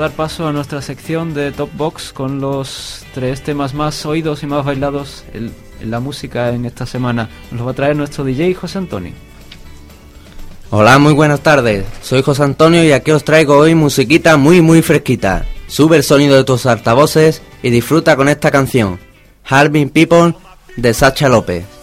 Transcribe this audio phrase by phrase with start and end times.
[0.00, 4.46] dar paso a nuestra sección de Top Box con los tres temas más oídos y
[4.46, 5.52] más bailados en,
[5.82, 7.28] la música en esta semana.
[7.50, 9.12] Nos los va a traer nuestro DJ José Antonio.
[10.70, 11.84] Hola, muy buenas tardes.
[12.00, 15.44] Soy José Antonio y aquí os traigo hoy musiquita muy muy fresquita.
[15.66, 18.98] Sube el sonido de tus altavoces y disfruta con esta canción,
[19.44, 20.34] Harving People
[20.76, 21.79] de Sacha López.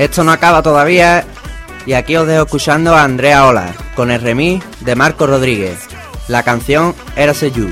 [0.00, 1.26] Esto no acaba todavía
[1.84, 5.78] y aquí os dejo escuchando a Andrea Ola con el remix de Marco Rodríguez.
[6.26, 7.70] La canción Era You.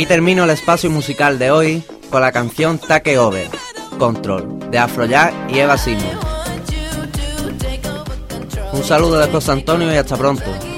[0.00, 3.48] Aquí termino el espacio musical de hoy con la canción Take Over,
[3.98, 6.18] Control, de Afrojack y Eva Simon.
[8.72, 10.69] Un saludo de José Antonio y hasta pronto.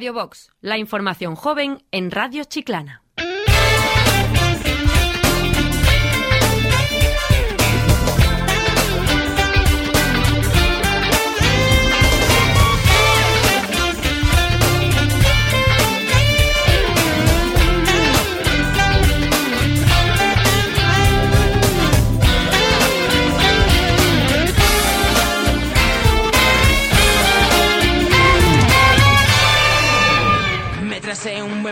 [0.00, 3.02] Radio Vox, la información joven en Radio Chiclana.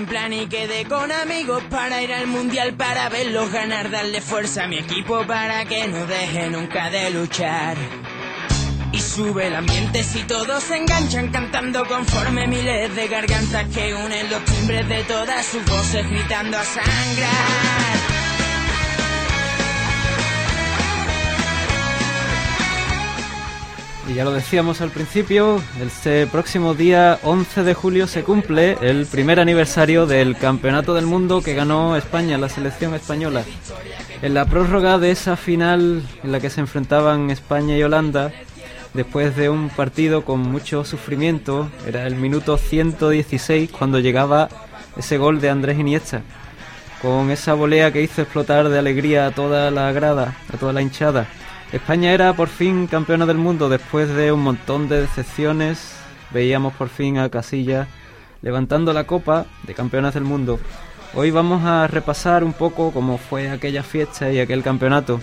[0.01, 4.79] Y quedé con amigos para ir al mundial para verlos ganar, darle fuerza a mi
[4.79, 7.77] equipo para que no deje nunca de luchar.
[8.93, 14.31] Y sube el ambiente si todos se enganchan cantando conforme miles de gargantas que unen
[14.31, 17.88] los timbres de todas sus voces gritando a sangrar.
[24.09, 29.05] Y ya lo decíamos al principio, este próximo día 11 de julio se cumple el
[29.05, 33.45] primer aniversario del Campeonato del Mundo que ganó España, la selección española.
[34.23, 38.33] En la prórroga de esa final en la que se enfrentaban España y Holanda,
[38.95, 44.49] después de un partido con mucho sufrimiento, era el minuto 116 cuando llegaba
[44.97, 46.23] ese gol de Andrés Iniesta,
[47.03, 50.81] con esa volea que hizo explotar de alegría a toda la grada, a toda la
[50.81, 51.29] hinchada.
[51.73, 55.97] España era por fin campeona del mundo después de un montón de decepciones.
[56.31, 57.89] Veíamos por fin a Casilla
[58.41, 60.59] levantando la copa de campeonas del mundo.
[61.15, 65.21] Hoy vamos a repasar un poco cómo fue aquella fiesta y aquel campeonato.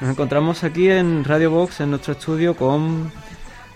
[0.00, 3.10] Nos encontramos aquí en Radio Box, en nuestro estudio, con,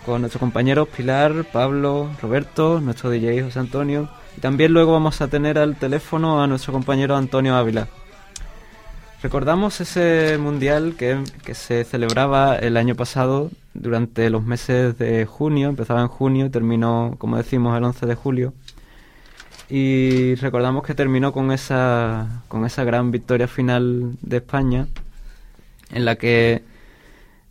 [0.07, 4.09] con nuestros compañeros Pilar, Pablo, Roberto, nuestro DJ José Antonio.
[4.37, 7.89] Y también luego vamos a tener al teléfono a nuestro compañero Antonio Ávila.
[9.23, 11.23] Recordamos ese mundial que,
[11.55, 17.37] se celebraba el año pasado durante los meses de junio, empezaba en junio terminó, como
[17.37, 18.55] decimos, el 11 de julio.
[19.69, 24.89] y recordamos que terminó con esa, con esa gran victoria final de España
[25.93, 26.63] en la que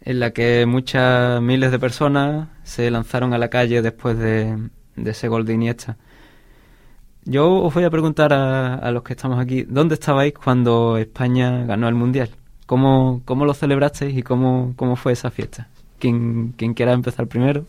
[0.01, 4.57] en la que muchas miles de personas se lanzaron a la calle después de,
[4.95, 5.97] de ese gol de Iniesta.
[7.29, 11.63] Yo os voy a preguntar a, a, los que estamos aquí, ¿dónde estabais cuando España
[11.63, 12.31] ganó el Mundial?
[12.65, 15.67] ¿Cómo, cómo lo celebrasteis y cómo, cómo fue esa fiesta?
[15.99, 17.67] ¿Quién, quién quiera empezar primero?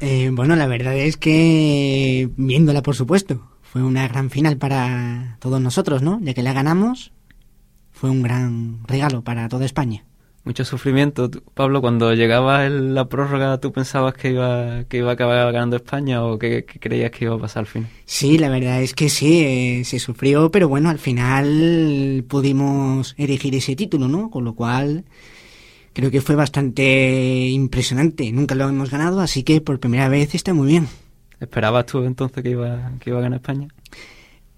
[0.00, 5.60] Eh, bueno, la verdad es que viéndola, por supuesto, fue una gran final para todos
[5.60, 6.20] nosotros, ¿no?
[6.22, 7.12] Ya que la ganamos,
[7.92, 10.04] fue un gran regalo para toda España.
[10.44, 11.80] Mucho sufrimiento, Pablo.
[11.80, 16.38] Cuando llegaba la prórroga, ¿tú pensabas que iba que iba a acabar ganando España o
[16.38, 17.88] que, que creías que iba a pasar al fin?
[18.04, 23.54] Sí, la verdad es que sí, eh, se sufrió, pero bueno, al final pudimos erigir
[23.54, 24.28] ese título, ¿no?
[24.28, 25.04] Con lo cual
[25.94, 28.30] creo que fue bastante impresionante.
[28.30, 30.88] Nunca lo hemos ganado, así que por primera vez está muy bien.
[31.40, 33.68] ¿Esperabas tú entonces que iba, que iba a ganar España?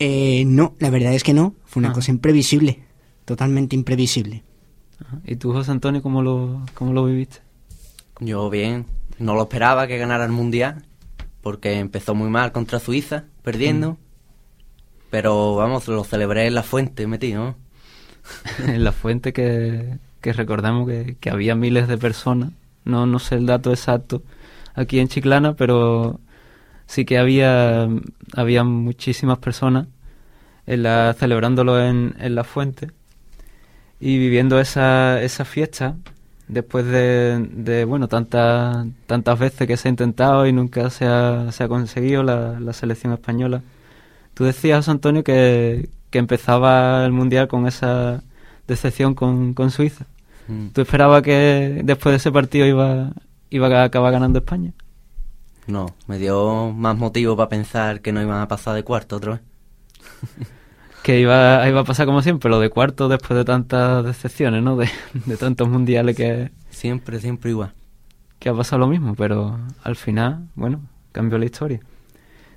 [0.00, 1.55] Eh, no, la verdad es que no.
[1.64, 1.93] Fue una ah.
[1.93, 2.81] cosa imprevisible,
[3.25, 4.43] totalmente imprevisible.
[5.25, 7.38] ¿Y tú, José Antonio, cómo lo, cómo lo viviste?
[8.21, 8.87] Yo bien.
[9.19, 10.85] No lo esperaba que ganara el Mundial,
[11.43, 13.93] porque empezó muy mal contra Suiza, perdiendo.
[13.93, 13.97] Mm.
[15.11, 17.57] Pero vamos, lo celebré en la fuente metido, ¿no?
[18.67, 22.50] en la fuente que, que recordamos que, que, había miles de personas,
[22.85, 24.23] no, no sé el dato exacto
[24.75, 26.21] aquí en Chiclana, pero
[26.87, 27.88] sí que había,
[28.35, 29.87] había muchísimas personas
[30.67, 32.91] en la, celebrándolo en, en la fuente
[34.00, 35.97] y viviendo esa, esa fiesta
[36.49, 41.50] después de, de, bueno tantas tantas veces que se ha intentado y nunca se ha,
[41.53, 43.62] se ha conseguido la, la selección española.
[44.35, 48.23] Tú decías Antonio que, que empezaba el mundial con esa
[48.67, 50.07] decepción con, con Suiza.
[50.49, 50.69] Mm.
[50.69, 53.11] tú esperabas que después de ese partido iba
[53.50, 54.73] iba a acabar ganando España
[55.67, 59.33] no me dio más motivo para pensar que no iban a pasar de cuarto otra
[59.33, 59.41] vez
[61.07, 64.75] que iba, iba a pasar como siempre, lo de cuarto después de tantas decepciones, ¿no?
[64.75, 66.51] De, de tantos mundiales que...
[66.71, 67.73] Siempre, siempre igual.
[68.41, 70.81] Que ha pasado lo mismo, pero al final, bueno,
[71.13, 71.79] cambió la historia.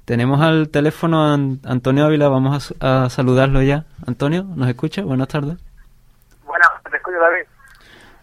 [0.03, 3.85] Tenemos al teléfono a Antonio Ávila, vamos a, a, saludarlo ya.
[4.07, 5.03] Antonio, ¿nos escucha?
[5.03, 5.59] Buenas tardes.
[6.43, 7.45] Buenas, te escucho David.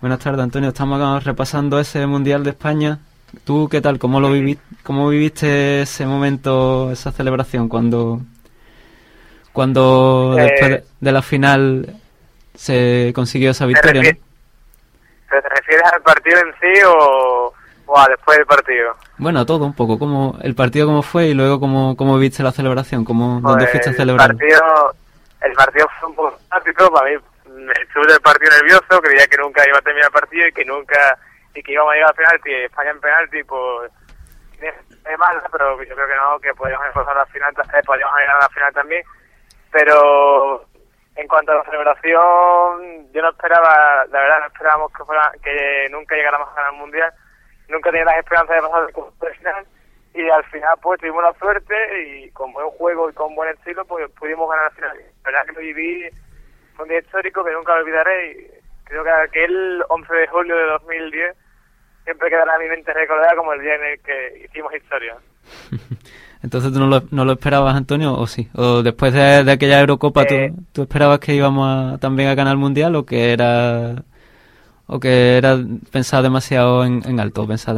[0.01, 0.71] Buenas tardes, Antonio.
[0.71, 2.99] Estamos repasando ese Mundial de España.
[3.45, 4.01] ¿Tú qué tal?
[4.01, 8.23] ¿Cómo lo viviste, cómo viviste ese momento, esa celebración cuando
[9.57, 11.87] cuando eh, después de la final
[12.55, 14.19] se consiguió esa victoria, ¿te ¿no?
[15.31, 17.55] ¿Te refieres al partido en sí o,
[17.87, 18.95] o, a después del partido?
[19.17, 22.43] Bueno, a todo un poco, como el partido cómo fue y luego cómo, cómo viste
[22.43, 24.33] la celebración, cómo, pues dónde fuiste a celebrar.
[24.33, 24.95] El partido,
[25.41, 27.17] el partido fue un poco táctico para mí.
[27.81, 31.19] Estuve del partido nervioso, creía que nunca iba a terminar el partido y que nunca
[31.55, 33.91] y que íbamos a llegar al penalti, España en penalti, pues
[34.61, 38.37] es mal, pero yo creo que no, que podíamos a la final, eh, podíamos llegar
[38.37, 39.03] a la final también
[39.77, 40.65] pero
[41.17, 45.89] en cuanto a la celebración, yo no esperaba, la verdad, no esperábamos que fuera, que
[45.91, 47.13] nunca llegáramos a ganar el mundial,
[47.69, 48.89] nunca tenía las esperanzas de pasar
[49.29, 49.67] el final
[50.15, 51.75] y al final pues tuvimos la suerte
[52.07, 54.97] y con buen juego y con buen estilo pues pudimos ganar la final.
[54.97, 56.09] La verdad que lo viví,
[56.75, 58.51] fue un día histórico que nunca lo olvidaré y
[58.85, 61.37] creo que aquel 11 de julio de 2010
[62.05, 65.17] siempre quedará en mi mente recordada como el día en el que hicimos historia.
[66.43, 68.49] Entonces tú no lo, no lo esperabas, Antonio, o sí?
[68.55, 72.53] ¿O después de, aquella Eurocopa eh, ¿tú, tú, esperabas que íbamos a, también a ganar
[72.53, 74.03] el Mundial o que era
[74.87, 75.57] o que era
[75.91, 77.47] pensar demasiado en, en alto?
[77.47, 77.77] Pensar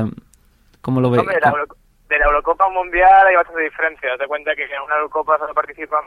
[0.83, 1.21] ¿Cómo lo ves?
[1.21, 1.67] Hombre, de, la
[2.09, 4.11] de la Eurocopa Mundial hay bastante diferencia.
[4.11, 6.05] Date cuenta que en una Eurocopa solo participan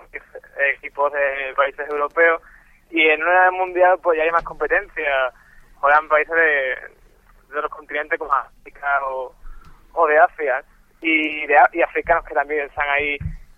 [0.76, 2.42] equipos de países europeos
[2.90, 5.32] y en una Mundial pues ya hay más competencia.
[5.80, 9.34] Juegan países de, de los continentes como África o,
[9.94, 10.64] o de Asia
[11.02, 13.18] y, de, y africanos que también están ahí.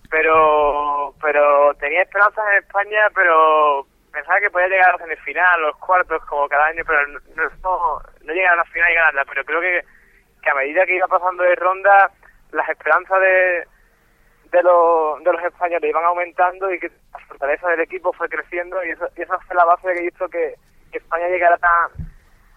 [0.09, 5.77] Pero pero tenía esperanzas en España, pero pensaba que podía llegar a la semifinal, los
[5.77, 7.19] cuartos, como cada año, pero no,
[7.63, 9.25] no, no llegar a la final y ganarla.
[9.25, 9.81] Pero creo que,
[10.41, 12.11] que a medida que iba pasando de ronda,
[12.51, 13.67] las esperanzas de,
[14.51, 18.83] de, los, de los españoles iban aumentando y que la fortaleza del equipo fue creciendo
[18.85, 20.55] y, eso, y esa fue la base que hizo que,
[20.91, 21.89] que España llegara tan,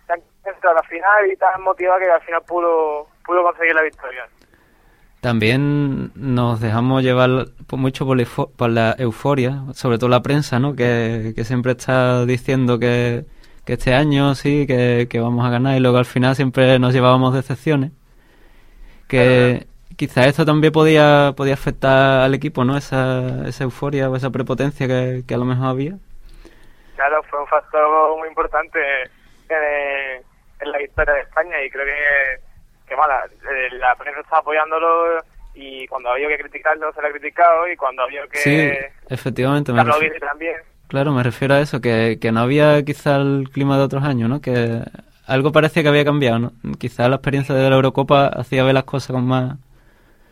[0.07, 4.29] tan a la final y tan motivada que al final pudo, pudo conseguir la victoria.
[5.27, 10.77] También nos dejamos llevar mucho por la, euforia, sobre todo la prensa, ¿no?
[10.77, 13.25] Que, siempre está diciendo que,
[13.67, 17.91] este año sí, que, vamos a ganar y luego al final siempre nos llevábamos decepciones.
[19.09, 22.77] Que quizás esto también podía, podía afectar al equipo, ¿no?
[22.77, 25.95] Esa, esa euforia o esa prepotencia que, a lo mejor había.
[26.95, 28.79] Claro, fue un factor muy importante
[29.49, 30.23] en,
[30.61, 32.46] en la historia de España y creo que
[32.89, 35.19] que mala, eh, la prensa está apoyándolo
[35.55, 38.73] y cuando había que criticarlo se lo ha criticado y cuando había que Sí,
[39.09, 39.73] efectivamente.
[39.73, 40.57] Me refiero, también.
[40.89, 44.29] claro, me refiero a eso, que, que no había quizá el clima de otros años,
[44.29, 44.41] ¿no?
[44.41, 44.83] Que
[45.27, 46.53] algo parecía que había cambiado, ¿no?
[46.79, 49.57] Quizá la experiencia de la Eurocopa hacía ver las cosas con más,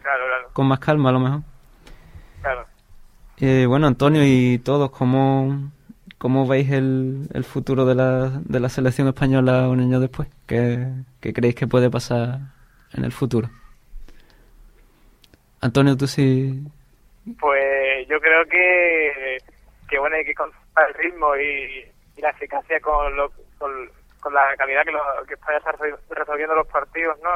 [0.03, 1.41] Claro, claro, con más calma, a lo mejor.
[2.43, 2.65] claro.
[3.41, 5.71] Eh, bueno, Antonio y todos, ¿cómo,
[6.25, 10.27] cómo veis el, el futuro de la, de la selección española un año después?
[10.47, 10.89] ¿Qué,
[11.21, 12.39] qué creéis que puede pasar
[12.95, 13.51] en el futuro?
[15.61, 16.65] Antonio, tú sí...
[17.39, 19.37] Pues yo creo que,
[19.87, 21.85] que bueno, hay que conservar el ritmo y,
[22.23, 27.19] la eficacia con, lo, con, la calidad que, lo, que está desarroll- resolviendo los partidos,
[27.23, 27.29] ¿no?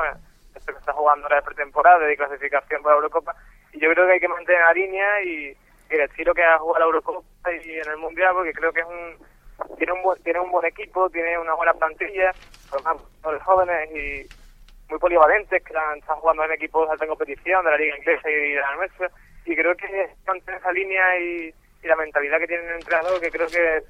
[0.55, 3.37] Esto que está jugando ahora de pretemporada, de clasificación para Eurocopa.
[3.75, 5.55] Y yo creo que hay que mantener la línea y
[5.95, 8.87] el estilo que ha jugado la Eurocopa y en el Mundial, porque creo que es
[8.87, 9.17] un
[9.77, 12.33] tiene un buen, tiene un buen equipo, tiene una buena plantilla,
[13.25, 14.27] los jóvenes y
[14.89, 18.35] muy polivalentes que están jugando en equipos de alta competición de la liga inglesa y
[18.35, 19.11] de la nuestra
[19.45, 23.47] y creo que mantener esa línea y, la mentalidad que tiene el entrenador que creo
[23.47, 23.83] que,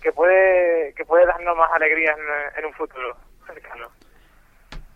[0.00, 3.14] que puede que puede darnos más alegrías en, en un futuro
[3.46, 3.88] cercano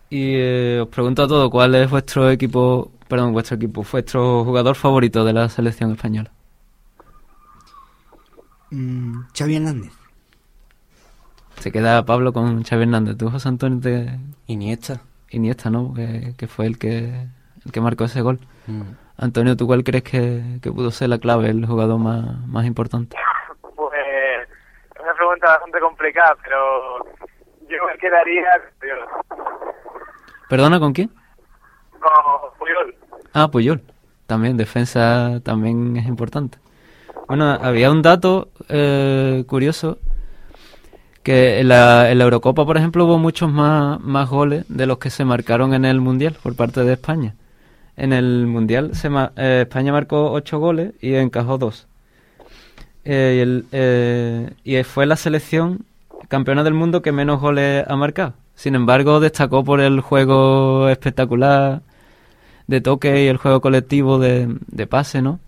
[0.09, 4.75] Y eh, os pregunto a todos, ¿cuál es vuestro equipo, perdón, vuestro equipo, vuestro jugador
[4.75, 6.31] favorito de la selección española?
[8.71, 9.93] Mm, Xavi Hernández.
[11.59, 13.17] Se queda Pablo con Xavi Hernández.
[13.17, 14.19] Tú, José Antonio, te...
[14.47, 15.01] Iniesta.
[15.31, 15.93] Iniesta, ¿no?
[15.93, 17.27] Que, que fue el que,
[17.65, 18.39] el que marcó ese gol.
[18.67, 18.81] Mm.
[19.17, 23.17] Antonio, ¿tú cuál crees que, que pudo ser la clave, el jugador más, más importante?
[23.75, 23.93] pues
[24.95, 27.05] es una pregunta bastante complicada pero
[27.67, 28.45] yo me quedaría
[28.79, 29.37] con
[30.49, 31.09] ¿Perdona, con quién?
[31.99, 32.95] con Puyol
[33.33, 33.81] Ah, Puyol.
[34.27, 36.59] También, defensa también es importante.
[37.27, 39.99] Bueno, había un dato eh, curioso
[41.23, 44.97] que en la, en la Eurocopa, por ejemplo, hubo muchos más, más goles de los
[44.97, 47.35] que se marcaron en el Mundial por parte de España.
[47.97, 51.87] En el Mundial se ma- eh, España marcó ocho goles y encajó dos.
[53.03, 55.85] Eh, y, eh, y fue la selección
[56.29, 58.33] campeona del mundo que menos goles ha marcado.
[58.55, 61.81] Sin embargo, destacó por el juego espectacular
[62.67, 65.39] de toque y el juego colectivo de, de pase, ¿no?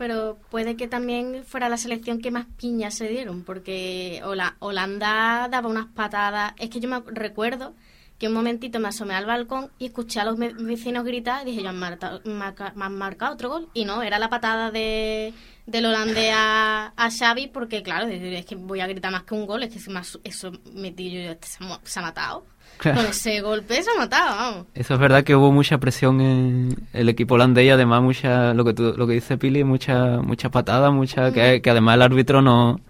[0.00, 5.46] Pero puede que también fuera la selección que más piñas se dieron, porque Hola- Holanda
[5.50, 6.54] daba unas patadas.
[6.58, 7.74] Es que yo me recuerdo
[8.18, 11.50] que un momentito me asomé al balcón y escuché a los me- vecinos gritar y
[11.50, 13.68] dije, yo han, marta- marca- me han marcado otro gol.
[13.74, 15.34] Y no, era la patada de,
[15.66, 19.44] del holandés a, a Xavi, porque claro, es que voy a gritar más que un
[19.46, 22.46] gol, es que me su- eso metí yo, este se, ha se ha matado.
[22.80, 23.02] Claro.
[23.02, 24.66] Con ese golpe se ha matado, vamos.
[24.74, 28.64] Eso es verdad que hubo mucha presión en el equipo holandés y además mucha, lo
[28.64, 32.40] que tú, lo que dice Pili, mucha, mucha patada, mucha, que, que además el árbitro
[32.40, 32.80] no,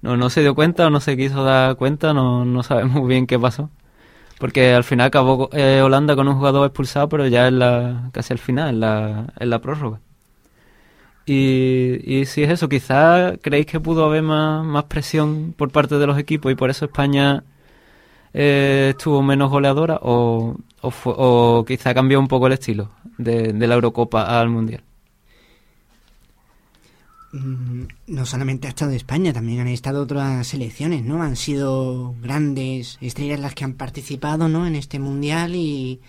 [0.00, 3.26] no, no se dio cuenta o no se quiso dar cuenta, no, no sabemos bien
[3.26, 3.68] qué pasó.
[4.38, 8.32] Porque al final acabó eh, Holanda con un jugador expulsado, pero ya en la, casi
[8.32, 10.00] al final, en la, en la prórroga.
[11.26, 15.98] Y, y si es eso, quizás creéis que pudo haber más, más presión por parte
[15.98, 17.44] de los equipos y por eso España
[18.38, 23.52] eh, estuvo menos goleadora o, o, fue- o quizá cambió un poco el estilo de,
[23.54, 24.82] de la Eurocopa al Mundial.
[27.32, 31.22] Mm, No solamente ha estado España, también han estado otras selecciones, ¿no?
[31.22, 34.66] Han sido grandes estrellas las que han participado, ¿no?
[34.66, 36.00] En este mundial y,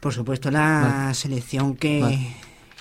[0.00, 1.14] por supuesto, la Vale.
[1.14, 2.18] selección que, Vale.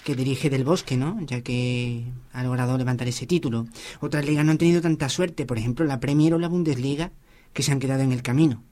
[0.04, 1.20] que dirige Del Bosque, ¿no?
[1.26, 3.66] Ya que ha logrado levantar ese título.
[4.02, 7.12] Otras ligas no han tenido tanta suerte, por ejemplo, la Premier o la Bundesliga,
[7.54, 8.64] que se han quedado en el camino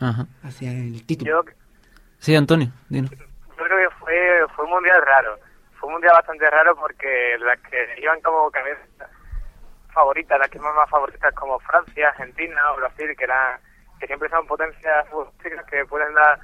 [0.00, 0.26] Ajá.
[0.42, 1.30] hacia el título.
[1.44, 1.52] yo
[2.18, 3.10] Sí, Antonio, dinos.
[3.10, 3.16] yo
[3.64, 5.38] creo que fue, fue un mundial raro.
[5.74, 8.80] Fue un mundial bastante raro porque las que iban como cabeza
[9.92, 13.58] favoritas, las que más, más favoritas como Francia, Argentina o Brasil, que eran
[14.00, 16.38] que siempre son potencias futbolísticas que pueden dar,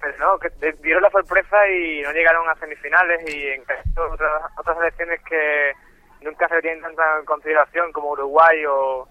[0.00, 0.50] pero no, que
[0.82, 3.62] dieron la sorpresa y no llegaron a semifinales y en
[3.96, 5.72] otras, otras selecciones que
[6.22, 9.08] nunca se tienen tanta consideración como Uruguay o,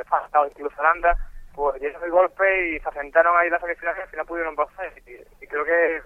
[0.00, 1.16] España o incluso Holanda,
[1.54, 4.92] pues dieron el golpe y se asentaron ahí las semifinales y al final pudieron pasar.
[5.06, 6.02] Y, y creo que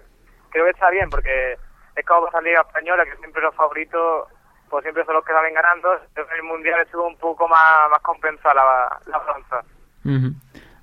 [0.49, 1.57] creo que está bien porque
[1.95, 4.27] es como la Liga Española, que siempre los favoritos
[4.69, 5.93] pues siempre son los que salen ganando.
[6.15, 9.63] El Mundial estuvo un poco más, más compensada la, la balanza.
[10.05, 10.33] Ujú.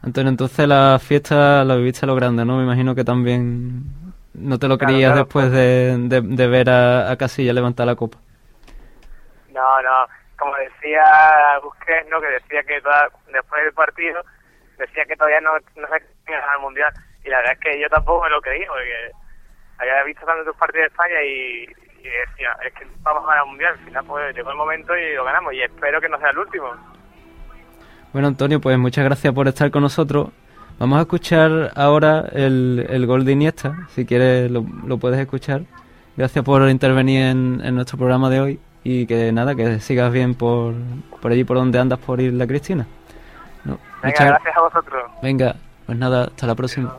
[0.03, 2.59] Antonio, entonces la fiesta la viviste a lo grande, ¿no?
[2.59, 3.85] Me imagino que también
[4.35, 7.87] no te lo Claro, creías claro, después de, de, de ver a, a Casilla levantar
[7.87, 8.19] la copa.
[9.49, 10.07] No, no,
[10.39, 11.05] como decía
[11.63, 12.21] Busquets, ¿no?
[12.21, 12.83] que decía que
[13.33, 14.23] después del partido,
[14.79, 16.93] decía que todavía no, no se el Mundial.
[17.25, 19.11] Y la verdad es que yo tampoco me lo creí, porque
[19.79, 21.65] había visto tantos partidos de España y,
[22.01, 23.73] y decía, es que vamos a ganar el Mundial.
[23.73, 26.39] Al final pues llegó el momento y lo ganamos y espero que no sea el
[26.39, 26.73] último.
[28.13, 30.29] Bueno, Antonio, pues muchas gracias por estar con nosotros.
[30.79, 35.63] Vamos a escuchar ahora el, el gol de Iniesta, si quieres lo, lo puedes escuchar.
[36.17, 40.35] Gracias por intervenir en, en, nuestro programa de hoy y que nada, que sigas bien
[40.35, 40.75] por,
[41.21, 42.87] por allí por donde andas por Isla Cristina.
[43.65, 45.03] No, Venga, gracias a vosotros.
[45.23, 46.95] Venga, pues nada, hasta la próxima.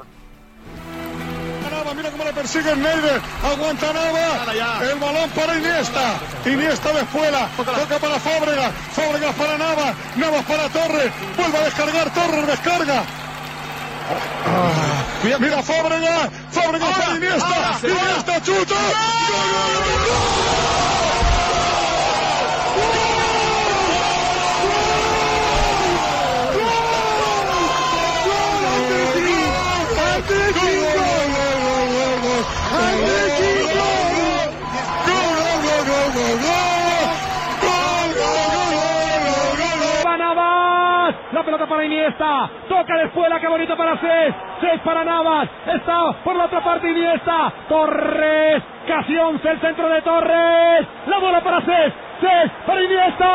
[1.96, 8.00] Mira cómo le persigue Neider, aguanta Nava, el balón para Iniesta, Iniesta de espuela, toca
[8.00, 13.04] para Fábregas, Fábregas para Nava, Navas para Torres, vuelve a descargar, Torres descarga,
[14.46, 18.76] Ah, mira, Fábregas, Fábregas para Iniesta, Iniesta chuta.
[18.76, 21.15] ¡Gol, gol, gol,
[41.32, 42.50] La pelota para Iniesta.
[42.68, 44.34] Toca después la que bonito para Cés.
[44.62, 45.50] Cés para Navas.
[45.68, 47.54] Está por la otra parte Iniesta.
[47.68, 48.64] Torres.
[48.88, 50.88] Casi 11 el centro de Torres.
[51.08, 51.94] La bola para Cés.
[52.22, 53.28] Cés para Iniesta.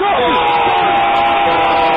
[0.00, 1.95] ¡No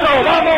[0.00, 0.57] Vamos!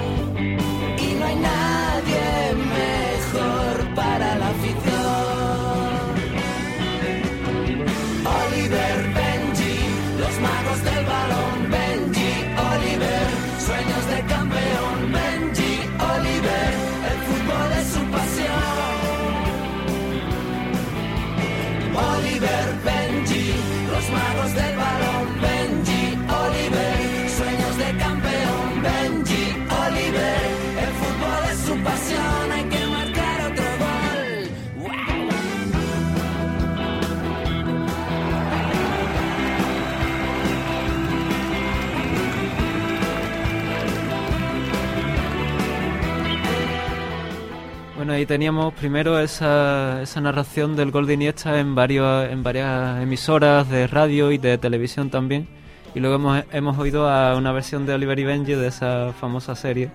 [48.01, 48.15] ¡Vamos!
[48.15, 53.69] ahí teníamos primero esa, esa narración del gol de Iniesta en, varios, en varias emisoras
[53.69, 55.47] de radio y de televisión también.
[55.93, 59.55] Y luego hemos, hemos oído a una versión de Oliver y Benji de esa famosa
[59.55, 59.91] serie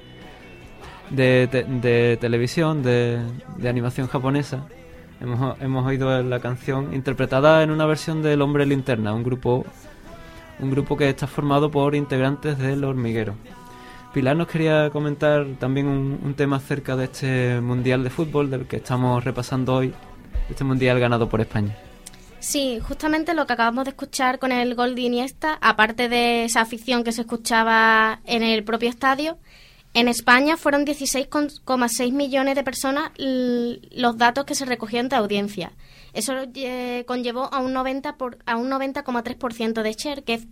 [1.11, 3.19] de, de televisión, de,
[3.57, 4.69] de, animación japonesa.
[5.21, 9.66] Hemos, hemos oído la canción interpretada en una versión del Hombre Linterna, un grupo,
[10.61, 13.35] un grupo que está formado por integrantes del hormiguero.
[14.12, 18.77] Pilar nos quería comentar también un, tema acerca de este Mundial de Fútbol del que
[18.77, 19.92] estamos repasando hoy,
[20.49, 21.77] este Mundial ganado por España.
[22.38, 26.61] Sí, justamente lo que acabamos de escuchar con el gol de Iniesta, aparte de esa
[26.61, 29.38] afición que se escuchaba en el propio estadio,
[29.95, 35.73] en España fueron 16,6 millones de personas los datos que se recogieron de audiencia.
[36.12, 40.47] Eso eh, conllevó a un 90 por, a un 90,3% de share, que es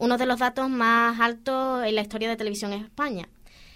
[0.00, 3.28] uno de los datos más altos en la historia de televisión en España.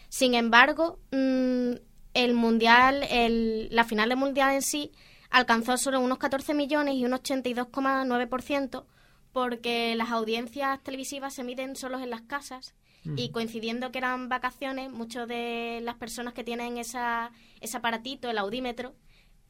[0.09, 1.73] Sin embargo, mm,
[2.15, 4.91] el mundial, el, la final del mundial en sí
[5.31, 8.87] alcanzó solo unos 14 millones y un 82,9%
[9.33, 12.75] porque las audiencias televisivas se miden solo en las casas
[13.17, 18.39] y coincidiendo que eran vacaciones, muchas de las personas que tienen esa, ese aparatito, el
[18.39, 18.95] audímetro,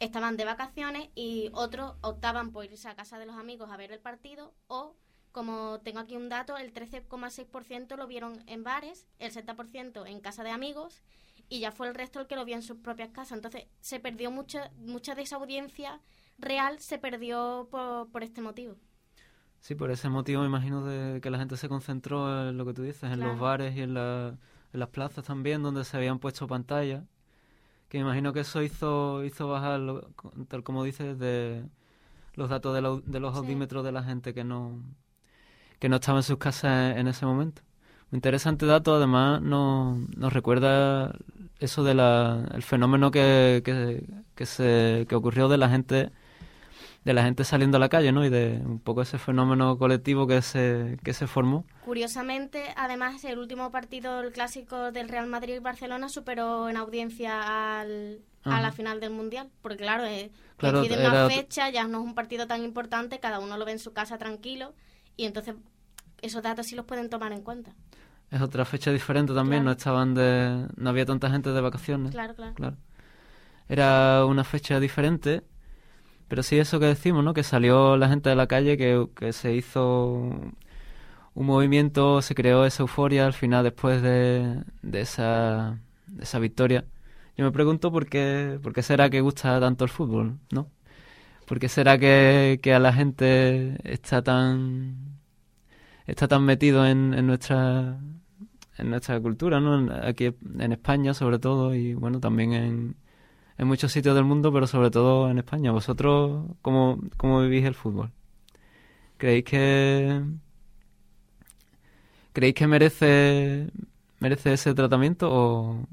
[0.01, 3.93] estaban de vacaciones y otros optaban por irse a casa de los amigos a ver
[3.93, 4.97] el partido o
[5.35, 10.45] como tengo aquí un dato, el 13,6% lo vieron en bares, el 70% en casa
[10.45, 11.03] de amigos
[11.49, 13.33] y ya fue el resto el que lo vio en sus propias casas.
[13.33, 16.01] Entonces se perdió mucha, mucha de esa audiencia
[16.39, 18.77] real, se perdió por, este motivo.
[19.59, 22.73] Sí, por ese motivo me imagino de que la gente se concentró en lo que
[22.73, 24.39] tú dices, en los bares y en, en
[24.73, 27.03] las plazas también, donde se habían puesto pantallas.
[27.89, 29.81] Que me imagino que eso hizo, hizo bajar,
[30.47, 31.65] tal como dices, de
[32.35, 32.73] los datos
[33.05, 34.81] de, los audímetros de la gente que no,
[35.85, 37.61] que no estaba en sus casas en ese momento.
[38.11, 41.13] interesante dato, además nos, nos recuerda
[41.61, 44.03] eso de la, el fenómeno que, que,
[44.35, 46.11] que, se, que ocurrió de la gente
[47.05, 48.25] de la gente saliendo a la calle, ¿no?
[48.25, 51.67] Y de un poco ese fenómeno colectivo que se, que se formó.
[51.85, 58.63] Curiosamente, además, el último partido, el clásico del Real Madrid-Barcelona, superó en audiencia al, a
[58.63, 59.51] la final del Mundial.
[59.61, 63.39] Porque, claro, eh, Claro, deciden una fecha, ya no es un partido tan importante, cada
[63.39, 64.73] uno lo ve en su casa tranquilo.
[65.15, 65.55] Y entonces,
[66.27, 67.73] esos datos sí los pueden tomar en cuenta.
[68.31, 69.65] Es otra fecha diferente también, Claro.
[69.65, 70.67] no estaban de...
[70.77, 72.11] no había tanta gente de vacaciones.
[72.13, 72.77] Claro, claro.
[73.69, 75.43] Era una fecha diferente,
[76.29, 77.33] pero sí eso que decimos, ¿no?
[77.35, 80.31] Que salió la gente de la calle, que, que se hizo
[81.35, 86.85] un movimiento, se creó esa euforia al final después de, de esa, de esa victoria.
[87.37, 90.69] Yo me pregunto por qué, por qué será que gusta tanto el fútbol, ¿no?
[91.47, 95.19] ¿Por qué será que, que a la gente está tan
[96.07, 98.01] está tan metido en, en nuestra
[98.79, 99.93] en nuestra cultura, ¿no?
[100.03, 100.27] Aquí
[100.59, 102.97] en España sobre todo y bueno, también en,
[103.59, 105.73] en muchos sitios del mundo, pero sobre todo en España.
[105.73, 108.13] ¿Vosotros cómo, cómo vivís el fútbol?
[109.19, 110.23] ¿Creéis que
[112.33, 113.71] creéis que merece
[114.21, 115.87] merece ese tratamiento o,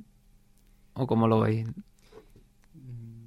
[0.93, 1.67] o cómo lo veis?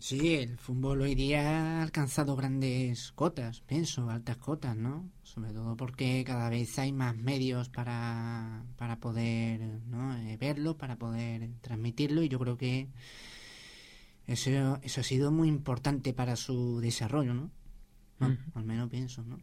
[0.04, 5.08] Sí, el fútbol hoy día ha alcanzado grandes cotas, pienso, altas cotas, ¿no?
[5.22, 10.14] Sobre todo porque cada vez hay más medios para, para poder ¿no?
[10.18, 12.88] Eh, verlo, para poder transmitirlo y yo creo que
[14.26, 17.50] eso, eso ha sido muy importante para su desarrollo, ¿no?
[18.54, 19.38] Al menos pienso, ¿no?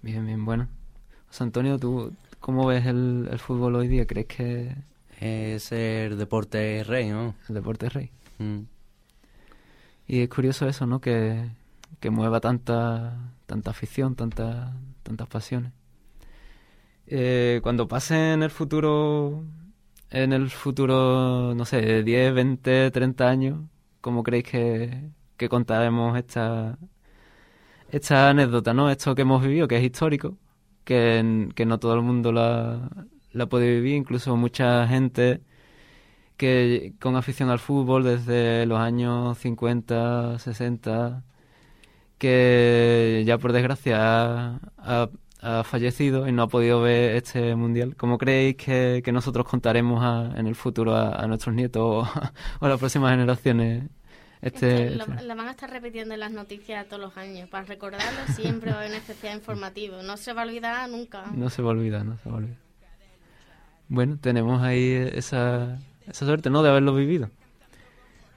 [0.00, 0.68] Bien, bien, bueno.
[1.26, 4.06] José Antonio, ¿tú cómo ves el, el fútbol hoy día?
[4.06, 4.76] ¿Crees que
[5.18, 7.34] Es el deporte rey, ¿no?
[7.48, 8.12] el deporte rey?
[8.38, 8.60] Mm.
[10.10, 11.00] Y es curioso eso, ¿no?
[11.00, 11.50] Que,
[12.00, 15.72] que mueva tanta, tanta afición, tanta, tantas pasiones.
[17.06, 19.44] Eh, cuando pase en el futuro,
[20.10, 23.60] en el futuro, no sé, 10, 20, 30 años,
[24.00, 26.76] ¿cómo creéis que, que contaremos esta,
[27.90, 28.90] esta anécdota, ¿no?
[28.90, 30.38] Esto que hemos vivido, que es histórico,
[30.84, 32.90] que, que no todo el mundo la,
[33.32, 35.42] la puede vivir, incluso mucha gente
[36.40, 41.22] que con afición al fútbol desde los años 50, 60,
[42.16, 45.08] que ya por desgracia ha,
[45.64, 47.94] fallecido y no ha podido ver este mundial.
[47.96, 52.00] ¿Cómo creéis que, que nosotros contaremos a- en el futuro a, a nuestros nietos o,
[52.60, 53.84] o a las próximas generaciones
[54.42, 57.48] este, lo, este- lo van a estar repitiendo en las noticias todos los años.
[57.50, 60.02] Para recordarlo siempre va a haber un especial informativo.
[60.02, 61.24] No se va a olvidar nunca.
[61.34, 62.58] No se va a olvidar, no se va a olvidar.
[63.88, 66.62] Bueno, tenemos ahí esa, esa suerte, ¿no?
[66.62, 67.30] De haberlo vivido.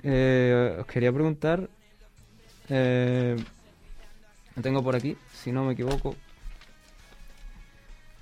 [0.04, 1.70] Eh, os quería preguntar,
[2.70, 3.38] eh,
[4.62, 6.16] tengo por aquí, si no me equivoco.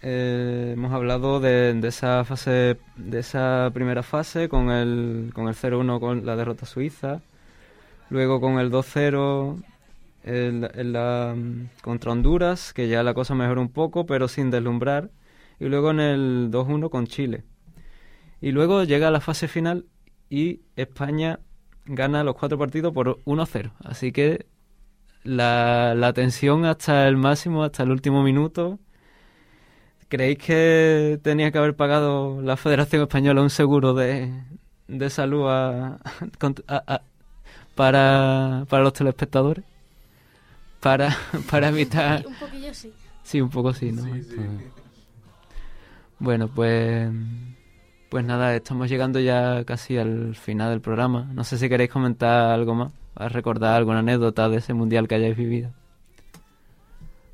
[0.03, 5.53] Eh, hemos hablado de, de esa fase, de esa primera fase con el, con el
[5.55, 7.21] 0-1 con la derrota suiza,
[8.09, 9.59] luego con el 2-0
[10.23, 14.27] en la- en la, mm, contra Honduras, que ya la cosa mejoró un poco, pero
[14.27, 15.11] sin deslumbrar,
[15.59, 17.43] y luego en el 2-1 con Chile.
[18.41, 19.85] Y luego llega la fase final
[20.29, 21.39] y España
[21.85, 23.71] gana los cuatro partidos por 1-0.
[23.83, 24.45] Así que
[25.23, 28.79] la, la tensión hasta el máximo, hasta el último minuto.
[30.09, 34.33] ¿Creéis que tenía que haber pagado la Federación Española un seguro de,
[34.87, 35.99] de salud a-
[36.67, 37.01] a- a-
[37.75, 39.63] para, para los telespectadores?
[40.81, 41.15] Para,
[41.49, 42.25] para evitar...
[42.27, 42.91] Un poquillo sí.
[43.23, 44.03] Sí, un poco sí, ¿no?
[46.19, 47.09] Bueno, pues
[48.11, 51.29] pues nada, estamos llegando ya casi al final del programa.
[51.33, 55.37] No sé si queréis comentar algo más, recordar alguna anécdota de ese mundial que hayáis
[55.37, 55.71] vivido.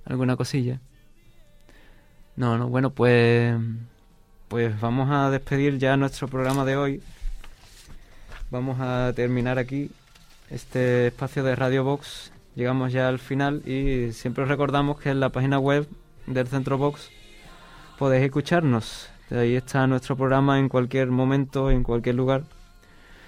[0.05, 0.79] ¿Alguna cosilla?
[2.35, 3.57] No, no, bueno, pues
[4.49, 7.01] pues vamos a despedir ya nuestro programa de hoy.
[8.51, 9.89] Vamos a terminar aquí
[10.51, 12.31] este espacio de Radio Box.
[12.53, 15.87] Llegamos ya al final y siempre os recordamos que en la página web
[16.27, 17.09] del Centro Box
[17.97, 19.09] podéis escucharnos.
[19.31, 22.43] Ahí está nuestro programa en cualquier momento, en cualquier lugar.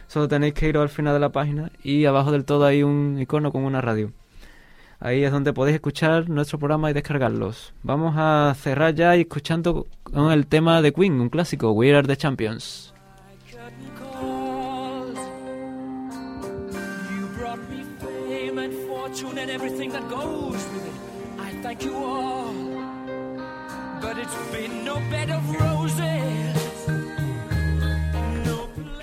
[0.07, 3.17] Solo tenéis que ir al final de la página y abajo del todo hay un
[3.19, 4.11] icono con una radio.
[4.99, 7.73] Ahí es donde podéis escuchar nuestro programa y descargarlos.
[7.83, 12.17] Vamos a cerrar ya escuchando con el tema de Queen, un clásico, We Are the
[12.17, 12.93] Champions.
[21.69, 22.68] Thank you all.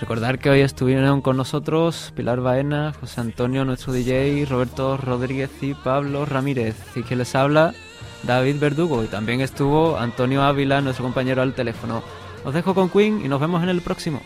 [0.00, 5.74] Recordar que hoy estuvieron con nosotros Pilar Baena, José Antonio, nuestro DJ, Roberto Rodríguez y
[5.74, 6.76] Pablo Ramírez.
[6.94, 7.74] Y que les habla
[8.22, 12.02] David Verdugo y también estuvo Antonio Ávila, nuestro compañero al teléfono.
[12.44, 14.20] Os dejo con Queen y nos vemos en el próximo.